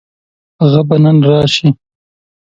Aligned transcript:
هغه 0.61 0.81
به 0.87 0.97
نن 1.03 1.17
راشي. 1.27 1.67